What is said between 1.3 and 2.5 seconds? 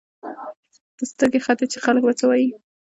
ختې چې خلک به څه وايي.